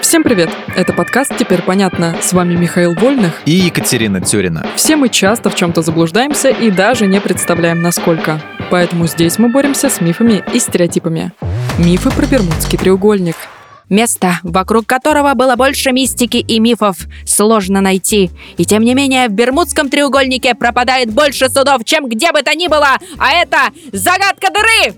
Всем 0.00 0.22
привет! 0.22 0.50
Это 0.76 0.92
подкаст 0.92 1.36
«Теперь 1.38 1.62
понятно». 1.62 2.16
С 2.20 2.32
вами 2.32 2.54
Михаил 2.54 2.94
Вольных 2.94 3.42
и 3.44 3.52
Екатерина 3.52 4.20
Тюрина. 4.20 4.66
Все 4.76 4.96
мы 4.96 5.08
часто 5.08 5.50
в 5.50 5.54
чем-то 5.54 5.82
заблуждаемся 5.82 6.48
и 6.48 6.70
даже 6.70 7.06
не 7.06 7.20
представляем, 7.20 7.82
насколько. 7.82 8.40
Поэтому 8.70 9.06
здесь 9.06 9.38
мы 9.38 9.48
боремся 9.48 9.90
с 9.90 10.00
мифами 10.00 10.42
и 10.54 10.58
стереотипами. 10.58 11.32
Мифы 11.78 12.10
про 12.10 12.26
Бермудский 12.26 12.78
треугольник– 12.78 13.36
Место, 13.90 14.38
вокруг 14.44 14.86
которого 14.86 15.34
было 15.34 15.56
больше 15.56 15.90
мистики 15.90 16.36
и 16.36 16.60
мифов, 16.60 16.96
сложно 17.26 17.80
найти. 17.80 18.30
И 18.56 18.64
тем 18.64 18.84
не 18.84 18.94
менее, 18.94 19.26
в 19.26 19.32
Бермудском 19.32 19.90
треугольнике 19.90 20.54
пропадает 20.54 21.12
больше 21.12 21.48
судов, 21.48 21.84
чем 21.84 22.08
где 22.08 22.30
бы 22.30 22.42
то 22.42 22.54
ни 22.54 22.68
было. 22.68 22.98
А 23.18 23.32
это 23.32 23.58
загадка 23.92 24.52
дыры! 24.52 24.94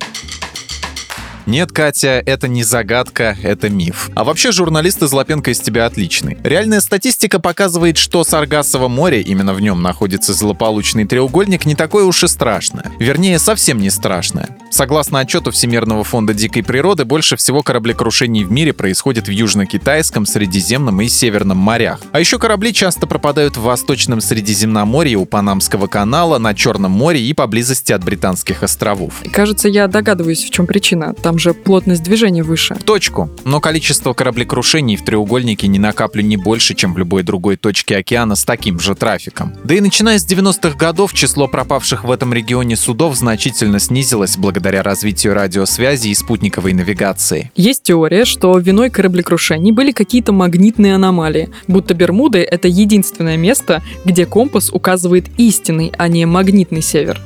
Нет, 1.52 1.70
Катя, 1.70 2.22
это 2.24 2.48
не 2.48 2.64
загадка, 2.64 3.36
это 3.42 3.68
миф. 3.68 4.08
А 4.14 4.24
вообще 4.24 4.52
журналист 4.52 5.02
из 5.02 5.12
Лапенко 5.12 5.50
из 5.50 5.60
тебя 5.60 5.84
отличный. 5.84 6.38
Реальная 6.42 6.80
статистика 6.80 7.38
показывает, 7.38 7.98
что 7.98 8.24
Саргассово 8.24 8.88
море, 8.88 9.20
именно 9.20 9.52
в 9.52 9.60
нем 9.60 9.82
находится 9.82 10.32
злополучный 10.32 11.04
треугольник, 11.04 11.66
не 11.66 11.74
такое 11.74 12.04
уж 12.06 12.24
и 12.24 12.28
страшное. 12.28 12.90
Вернее, 12.98 13.38
совсем 13.38 13.82
не 13.82 13.90
страшное. 13.90 14.56
Согласно 14.70 15.18
отчету 15.18 15.50
Всемирного 15.50 16.04
фонда 16.04 16.32
дикой 16.32 16.62
природы, 16.62 17.04
больше 17.04 17.36
всего 17.36 17.62
кораблекрушений 17.62 18.44
в 18.44 18.50
мире 18.50 18.72
происходит 18.72 19.28
в 19.28 19.30
Южно-Китайском, 19.30 20.24
Средиземном 20.24 21.02
и 21.02 21.08
Северном 21.08 21.58
морях. 21.58 22.00
А 22.12 22.20
еще 22.20 22.38
корабли 22.38 22.72
часто 22.72 23.06
пропадают 23.06 23.58
в 23.58 23.62
Восточном 23.64 24.22
Средиземноморье, 24.22 25.18
у 25.18 25.26
Панамского 25.26 25.86
канала, 25.86 26.38
на 26.38 26.54
Черном 26.54 26.92
море 26.92 27.20
и 27.20 27.34
поблизости 27.34 27.92
от 27.92 28.02
Британских 28.02 28.62
островов. 28.62 29.20
Кажется, 29.30 29.68
я 29.68 29.86
догадываюсь, 29.86 30.44
в 30.44 30.48
чем 30.48 30.66
причина. 30.66 31.12
Там 31.12 31.36
же 31.42 31.54
плотность 31.54 32.02
движения 32.02 32.42
выше. 32.42 32.74
В 32.74 32.84
точку. 32.84 33.28
Но 33.44 33.60
количество 33.60 34.12
кораблекрушений 34.12 34.96
в 34.96 35.04
треугольнике 35.04 35.66
ни 35.66 35.78
на 35.78 35.92
каплю 35.92 36.22
не 36.22 36.36
больше, 36.36 36.74
чем 36.74 36.94
в 36.94 36.98
любой 36.98 37.22
другой 37.22 37.56
точке 37.56 37.96
океана 37.96 38.36
с 38.36 38.44
таким 38.44 38.78
же 38.78 38.94
трафиком. 38.94 39.52
Да 39.64 39.74
и 39.74 39.80
начиная 39.80 40.18
с 40.18 40.26
90-х 40.26 40.76
годов 40.78 41.12
число 41.12 41.48
пропавших 41.48 42.04
в 42.04 42.10
этом 42.10 42.32
регионе 42.32 42.76
судов 42.76 43.16
значительно 43.16 43.80
снизилось 43.80 44.36
благодаря 44.36 44.82
развитию 44.82 45.34
радиосвязи 45.34 46.08
и 46.08 46.14
спутниковой 46.14 46.72
навигации. 46.72 47.50
Есть 47.56 47.82
теория, 47.82 48.24
что 48.24 48.56
виной 48.58 48.90
кораблекрушений 48.90 49.72
были 49.72 49.90
какие-то 49.90 50.32
магнитные 50.32 50.94
аномалии, 50.94 51.50
будто 51.66 51.94
Бермуды— 51.94 52.38
это 52.50 52.68
единственное 52.68 53.36
место, 53.36 53.82
где 54.04 54.26
компас 54.26 54.70
указывает 54.72 55.26
истинный, 55.38 55.92
а 55.98 56.08
не 56.08 56.24
магнитный 56.24 56.82
север. 56.82 57.20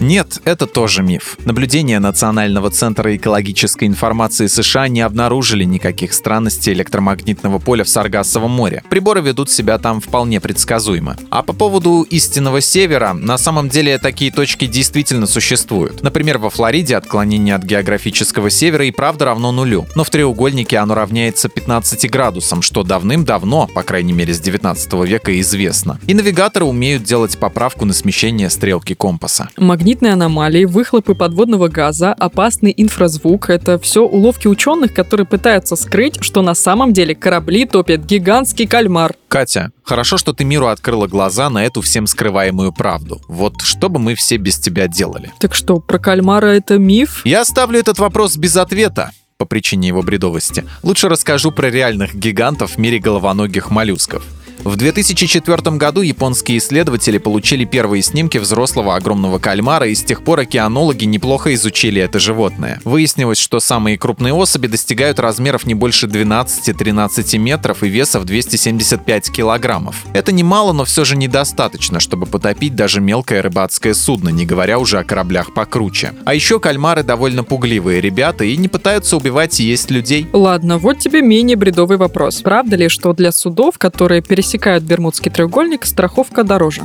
Нет, 0.00 0.40
это 0.44 0.66
тоже 0.66 1.02
миф. 1.02 1.36
Наблюдения 1.44 1.98
Национального 1.98 2.70
центра 2.70 3.16
экологической 3.16 3.86
информации 3.86 4.46
США 4.46 4.86
не 4.86 5.00
обнаружили 5.00 5.64
никаких 5.64 6.12
странностей 6.12 6.72
электромагнитного 6.72 7.58
поля 7.58 7.82
в 7.82 7.88
Саргассовом 7.88 8.52
море. 8.52 8.84
Приборы 8.90 9.20
ведут 9.22 9.50
себя 9.50 9.76
там 9.78 10.00
вполне 10.00 10.40
предсказуемо. 10.40 11.16
А 11.30 11.42
по 11.42 11.52
поводу 11.52 12.02
истинного 12.02 12.60
севера, 12.60 13.12
на 13.12 13.38
самом 13.38 13.68
деле 13.68 13.98
такие 13.98 14.30
точки 14.30 14.66
действительно 14.66 15.26
существуют. 15.26 16.00
Например, 16.02 16.38
во 16.38 16.50
Флориде 16.50 16.96
отклонение 16.96 17.56
от 17.56 17.64
географического 17.64 18.50
севера 18.50 18.84
и 18.84 18.92
правда 18.92 19.24
равно 19.24 19.50
нулю. 19.50 19.86
Но 19.96 20.04
в 20.04 20.10
треугольнике 20.10 20.78
оно 20.78 20.94
равняется 20.94 21.48
15 21.48 22.08
градусам, 22.08 22.62
что 22.62 22.84
давным-давно, 22.84 23.66
по 23.66 23.82
крайней 23.82 24.12
мере 24.12 24.32
с 24.32 24.38
19 24.38 24.92
века, 25.08 25.40
известно. 25.40 25.98
И 26.06 26.14
навигаторы 26.14 26.66
умеют 26.66 27.02
делать 27.02 27.36
поправку 27.36 27.84
на 27.84 27.92
смещение 27.92 28.48
стрелки 28.48 28.94
компаса. 28.94 29.48
Магнитные 29.88 30.12
аномалии, 30.12 30.66
выхлопы 30.66 31.14
подводного 31.14 31.68
газа, 31.68 32.12
опасный 32.12 32.74
инфразвук— 32.76 33.48
это 33.48 33.78
все 33.78 34.02
уловки 34.02 34.46
ученых, 34.46 34.92
которые 34.92 35.26
пытаются 35.26 35.76
скрыть, 35.76 36.18
что 36.20 36.42
на 36.42 36.54
самом 36.54 36.92
деле 36.92 37.14
корабли 37.14 37.64
топят 37.64 38.04
гигантский 38.04 38.66
кальмар. 38.66 39.14
Катя, 39.28 39.70
хорошо, 39.82 40.18
что 40.18 40.34
ты 40.34 40.44
миру 40.44 40.66
открыла 40.66 41.06
глаза 41.06 41.48
на 41.48 41.64
эту 41.64 41.80
всем 41.80 42.06
скрываемую 42.06 42.70
правду. 42.70 43.22
Вот 43.28 43.62
что 43.62 43.88
бы 43.88 43.98
мы 43.98 44.14
все 44.14 44.36
без 44.36 44.58
тебя 44.58 44.88
делали? 44.88 45.32
Так 45.40 45.54
что, 45.54 45.80
про 45.80 45.98
кальмара 45.98 46.48
это 46.48 46.76
миф? 46.76 47.22
Я 47.24 47.40
оставлю 47.40 47.78
этот 47.78 47.98
вопрос 47.98 48.36
без 48.36 48.56
ответа 48.56 49.12
по 49.38 49.46
причине 49.46 49.88
его 49.88 50.02
бредовости. 50.02 50.64
Лучше 50.82 51.08
расскажу 51.08 51.50
про 51.50 51.70
реальных 51.70 52.14
гигантов 52.14 52.72
в 52.72 52.78
мире 52.78 52.98
головоногих 52.98 53.70
моллюсков. 53.70 54.22
В 54.64 54.76
2004 54.76 55.76
году 55.76 56.02
японские 56.02 56.58
исследователи 56.58 57.18
получили 57.18 57.64
первые 57.64 58.02
снимки 58.02 58.38
взрослого 58.38 58.96
огромного 58.96 59.38
кальмара, 59.38 59.86
и 59.86 59.94
с 59.94 60.02
тех 60.02 60.22
пор 60.22 60.40
океанологи 60.40 61.04
неплохо 61.04 61.54
изучили 61.54 62.02
это 62.02 62.18
животное. 62.18 62.80
Выяснилось, 62.84 63.38
что 63.38 63.60
самые 63.60 63.96
крупные 63.96 64.34
особи 64.34 64.66
достигают 64.66 65.20
размеров 65.20 65.64
не 65.64 65.74
больше 65.74 66.06
12-13 66.06 67.38
метров 67.38 67.82
и 67.82 67.88
веса 67.88 68.20
в 68.20 68.24
275 68.24 69.30
килограммов. 69.30 70.04
Это 70.12 70.32
немало, 70.32 70.72
но 70.72 70.84
все 70.84 71.04
же 71.04 71.16
недостаточно, 71.16 72.00
чтобы 72.00 72.26
потопить 72.26 72.74
даже 72.74 73.00
мелкое 73.00 73.42
рыбацкое 73.42 73.94
судно, 73.94 74.28
не 74.28 74.44
говоря 74.44 74.78
уже 74.78 74.98
о 74.98 75.04
кораблях 75.04 75.54
покруче. 75.54 76.14
А 76.24 76.34
еще 76.34 76.58
кальмары 76.60 77.04
довольно 77.04 77.44
пугливые 77.44 78.00
ребята 78.00 78.44
и 78.44 78.56
не 78.56 78.68
пытаются 78.68 79.16
убивать 79.16 79.60
и 79.60 79.64
есть 79.64 79.90
людей. 79.90 80.26
Ладно, 80.32 80.78
вот 80.78 80.98
тебе 80.98 81.22
менее 81.22 81.56
бредовый 81.56 81.96
вопрос. 81.96 82.42
Правда 82.42 82.76
ли, 82.76 82.88
что 82.88 83.12
для 83.12 83.32
судов, 83.32 83.78
которые 83.78 84.20
пересекают 84.20 84.57
пересекают 84.58 84.82
Бермудский 84.82 85.30
треугольник, 85.30 85.86
страховка 85.86 86.42
дороже. 86.42 86.82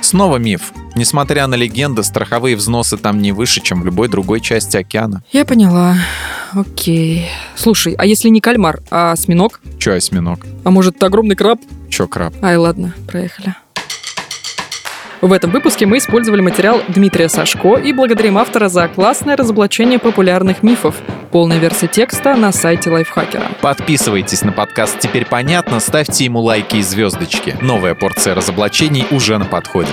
Снова 0.00 0.36
миф. 0.38 0.72
Несмотря 0.96 1.46
на 1.46 1.54
легенды, 1.54 2.02
страховые 2.02 2.56
взносы 2.56 2.96
там 2.96 3.22
не 3.22 3.30
выше, 3.30 3.60
чем 3.60 3.82
в 3.82 3.86
любой 3.86 4.08
другой 4.08 4.40
части 4.40 4.76
океана. 4.76 5.22
Я 5.32 5.44
поняла. 5.44 5.96
Окей. 6.52 7.30
Слушай, 7.54 7.94
а 7.96 8.04
если 8.04 8.30
не 8.30 8.40
кальмар, 8.40 8.80
а 8.90 9.12
осьминог? 9.12 9.60
Че 9.78 9.92
осьминог? 9.92 10.40
А 10.64 10.70
может, 10.70 11.02
огромный 11.02 11.36
краб? 11.36 11.60
Че 11.88 12.08
краб? 12.08 12.34
Ай, 12.42 12.56
ладно, 12.56 12.94
проехали. 13.06 13.54
В 15.20 15.32
этом 15.32 15.52
выпуске 15.52 15.86
мы 15.86 15.98
использовали 15.98 16.42
материал 16.42 16.82
Дмитрия 16.88 17.28
Сашко 17.28 17.76
и 17.76 17.92
благодарим 17.92 18.36
автора 18.36 18.68
за 18.68 18.88
классное 18.88 19.36
разоблачение 19.36 19.98
популярных 19.98 20.62
мифов. 20.62 20.96
Полная 21.34 21.58
версия 21.58 21.88
текста 21.88 22.36
на 22.36 22.52
сайте 22.52 22.90
Лайфхакера. 22.90 23.42
Подписывайтесь 23.60 24.42
на 24.42 24.52
подкаст 24.52 25.00
«Теперь 25.00 25.26
понятно», 25.26 25.80
ставьте 25.80 26.26
ему 26.26 26.38
лайки 26.38 26.76
и 26.76 26.82
звездочки. 26.82 27.56
Новая 27.60 27.96
порция 27.96 28.36
разоблачений 28.36 29.04
уже 29.10 29.36
на 29.36 29.44
подходе. 29.44 29.90